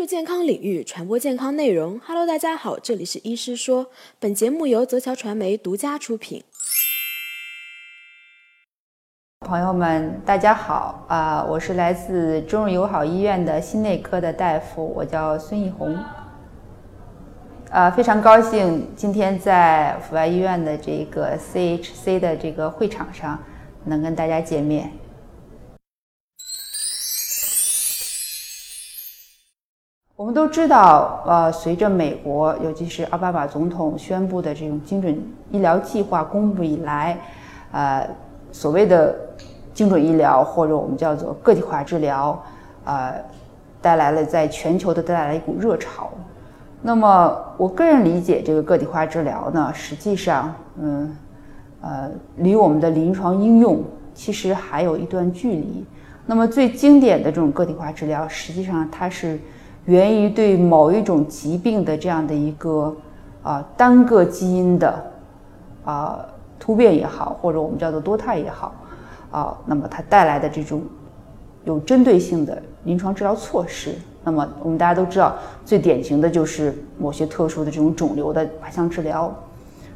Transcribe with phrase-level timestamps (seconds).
[0.00, 2.00] 注健康领域，传播健康内容。
[2.06, 3.90] Hello，大家好，这里是医师说。
[4.18, 6.42] 本节目由泽桥传媒独家出品。
[9.40, 11.44] 朋友们，大家好啊！
[11.44, 15.94] 我是来自中日友好医院的心内科的大夫，我叫孙艺红。
[17.70, 23.38] 啊，非常高兴今天在阜外医院的这个 CHC 的这个会场上
[23.84, 24.90] 能跟大家见面。
[30.30, 35.20] 我们都知道，呃，随着美国，尤其是奥巴马总统宣布的这种精准
[35.50, 37.18] 医疗计划公布以来，
[37.72, 38.08] 呃，
[38.52, 39.12] 所谓的
[39.74, 42.40] 精准医疗或者我们叫做个体化治疗，
[42.84, 43.14] 呃，
[43.82, 46.08] 带来了在全球的带来一股热潮。
[46.80, 51.16] 那么，我个人理解，这个个体化治疗呢，实际上，嗯，
[51.80, 53.82] 呃，离我们的临床应用
[54.14, 55.84] 其实还有一段距离。
[56.24, 59.36] 那么，最经典的这种个体化治疗，实际上它是。
[59.86, 62.94] 源于对某一种疾病的这样的一个
[63.42, 65.12] 啊单个基因的
[65.84, 66.18] 啊
[66.58, 68.72] 突变也好，或者我们叫做多肽也好
[69.30, 70.82] 啊，那么它带来的这种
[71.64, 73.94] 有针对性的临床治疗措施。
[74.22, 79.34] 那么我们大家都知道，最典型的就是某些特殊的这种肿瘤的靶向治疗。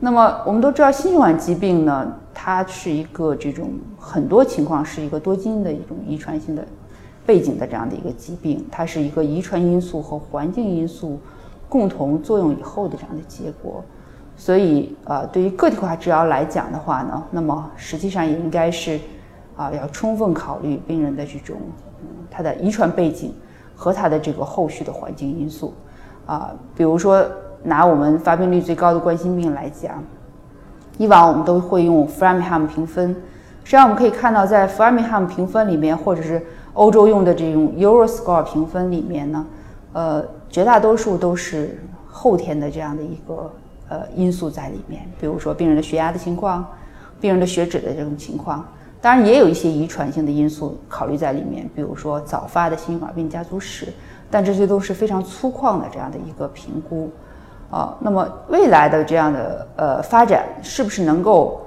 [0.00, 6.64] 那么我们都知道，心血管疾病呢，它是一个这种很多情况是一个多基因的一种遗传性的。
[7.28, 11.20] 背景的这样的一个疾病，它是一个遗传因素和环境因素
[11.68, 13.84] 共同作用以后的这样的结果。
[14.34, 18.98] 所以，呃，对于个体化治疗来讲的话呢，那么实际上也应该是，
[19.58, 21.58] 啊，要充分考虑病人的这种
[22.00, 23.34] 嗯他的遗传背景
[23.76, 25.74] 和他的这个后续的环境因素。
[26.24, 27.22] 啊，比如说
[27.62, 30.02] 拿我们发病率最高的冠心病来讲，
[30.96, 33.14] 以往我们都会用 Framingham 评分。
[33.64, 36.42] 实际上我们可以看到，在 Framingham 评分里面，或者是
[36.78, 39.44] 欧洲用的这种 Euroscore 评分里面呢，
[39.94, 41.76] 呃，绝大多数都是
[42.06, 43.50] 后天的这样的一个
[43.88, 46.64] 呃因素在里面，比如说病人的血压的情况，
[47.20, 48.64] 病人的血脂的这种情况，
[49.00, 53.92] 当然也有一些遗传性的因素考虑在里面，比如说早发的心血管病家族史，
[54.30, 57.10] 但这些都是非常粗犷的这样的一个评估，
[57.72, 61.60] 啊，那么未来的这样的呃发展是不是能够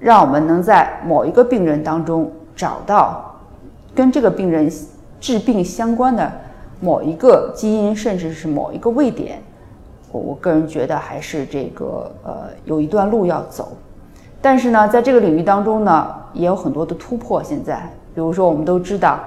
[0.00, 3.29] 让我们能在某一个病人当中找到？
[3.94, 4.70] 跟这个病人
[5.20, 6.30] 治病相关的
[6.80, 9.42] 某一个基因，甚至是某一个位点，
[10.12, 13.76] 我我个人觉得还是这个呃有一段路要走。
[14.40, 17.42] 但是呢，在这个领域当中呢，也有很多的突破。
[17.42, 19.18] 现在，比如说我们都知道，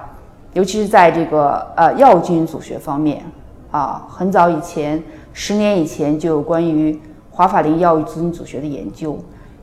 [0.54, 3.22] 尤其是在这个呃药物基因组学方面
[3.70, 5.00] 啊，很早以前，
[5.32, 6.98] 十年以前就有关于
[7.30, 9.16] 华法林药物基因组学的研究，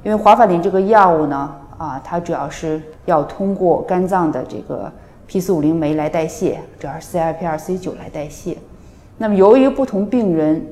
[0.04, 1.56] 因为华法林这个药物呢。
[1.82, 4.92] 啊，它主要是要通过肝脏的这个
[5.26, 8.56] P 四五零酶来代谢，主要是 CRP2、C9 来代谢。
[9.18, 10.64] 那么由于不同病人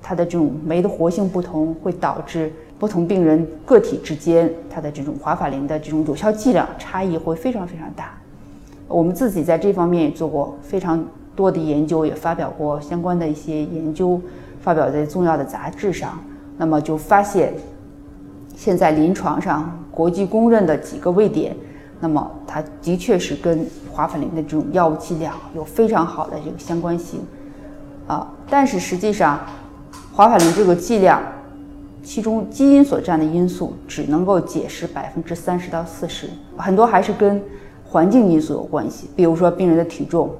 [0.00, 8.18] 它的这种酶的活性不同，会导致不同病人个体之间它的这种华法林的这种有效剂量差异会非常非常大。
[8.86, 11.04] 我们自己在这方面也做过非常
[11.36, 14.18] 多的研究，也发表过相关的一些研究，
[14.62, 16.18] 发表在重要的杂志上。
[16.56, 17.52] 那么就发现。
[18.58, 21.56] 现在临床上国际公认的几个位点，
[22.00, 27.20] 那么它的确是跟华法林的这种药物剂量有非常好的这个相关性，
[28.08, 29.38] 啊，但是实际上
[30.12, 31.22] 华法林这个剂量，
[32.02, 37.40] 其中基因所占的因素只能够解释百分之三十到四十，很多还是跟
[37.86, 40.34] 环境因素有关系，比如说病人的体重，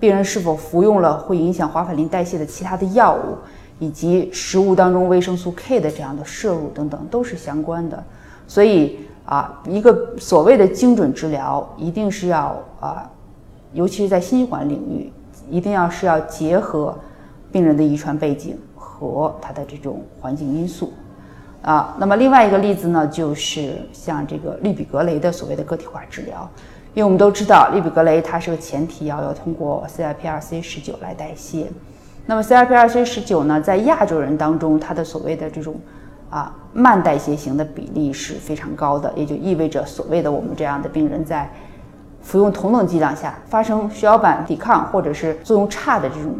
[0.00, 3.36] 病人是否服用了会影响华法林代谢的其他的药物。
[3.78, 8.02] 以及食物当中维生素 K 的这样的摄入等等都是相关的，
[8.46, 13.08] 所以啊，一个所谓的精准治疗，一定是要啊，
[13.72, 15.12] 尤其是在心血管领域，
[15.50, 16.98] 一定要是要结合
[17.52, 20.92] 病人的遗传背景和他的这种环境因素
[21.62, 21.94] 啊。
[21.98, 26.50] 那么另外一个例子呢，就是像这个利比格雷的所谓的个体化治疗，
[26.94, 31.66] 因为我们都知道利比格雷它是个前提要，要通过 CRP2C 十九来代谢。
[32.30, 35.74] 那么 CRP2C 十九呢，在亚洲人当中，它的所谓的这种
[36.28, 41.50] 啊慢代谢型的比例是非常高的，也就意味着所谓的我们这样的病人在
[42.20, 46.36] 服用同等剂量下发生血小板抵抗或者是作用差的这种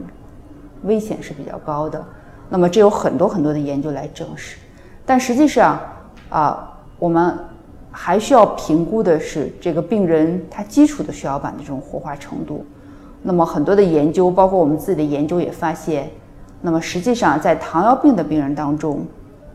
[0.83, 2.05] 危险是比较高的。
[2.51, 4.59] 那么这有很多很多的研究来证实，
[5.07, 5.81] 但实际上
[6.29, 7.35] 啊，我们
[7.91, 12.67] 还需要评估的是这个病人他基础的血小板的这种活化程度。
[13.23, 16.09] 那么很多的研究，包括我们自己的研究也发现，
[16.61, 19.05] 那么实际上在糖尿病的病人当中，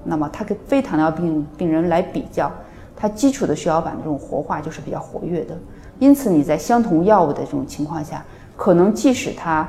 [0.03, 2.51] 那么他跟非糖尿病病人来比较，
[2.95, 5.55] 他基础的血小板的这种活化就是比较活跃的。
[5.99, 8.23] 因此你在相同药物的这种情况下，
[8.57, 9.67] 可能即使它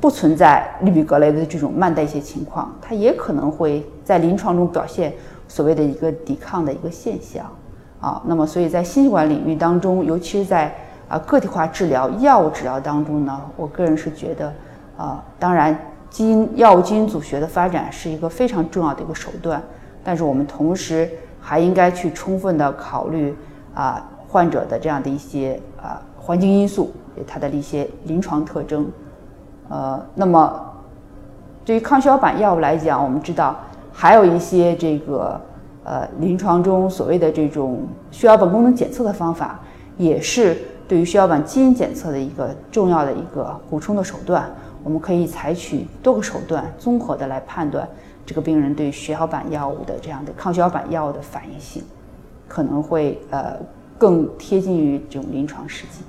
[0.00, 5.12] 不存在氯吡格雷的这种慢代谢情况，它也可能会在临床中表现
[5.46, 7.46] 所谓的一个抵抗的一个现象
[8.00, 8.20] 啊。
[8.26, 10.74] 那么，所以在心血管领域当中，尤其是在
[11.08, 14.52] 啊个体化治疗、药物治疗当中呢，我个人是觉得
[14.96, 15.76] 啊，当然
[16.10, 19.62] 基因药物基因组学的发展是一个非常重要的一个手段，
[20.02, 21.08] 但是我们同时
[21.40, 23.36] 还应该去充分的考虑
[23.74, 26.92] 啊患者的这样的一些啊环境因素，
[27.26, 28.90] 它的一些临床特征。
[29.68, 30.72] 呃，那么
[31.64, 33.56] 对于抗血小板药物来讲，我们知道
[33.92, 35.40] 还有一些这个
[35.84, 39.60] 呃临床中所谓的这种血小板功能检测的方法，
[39.96, 40.56] 也是
[40.88, 44.48] 对于血小板基因检测的一个重要的一个补充的手段。
[44.84, 47.88] 我们可以采取多个手段，综合的来判断
[48.24, 51.82] 这个病人对血小板药物的这样的抗血小板药物的反应性，
[52.46, 53.56] 可能会呃
[53.98, 56.04] 更贴近于这种临床实际。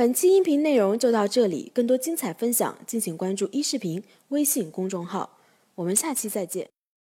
[0.00, 5.38] 本期音频内容就到这里，更多精彩分享，敬请关注“一视频”微信公众号。
[5.74, 6.70] 我们下期再见。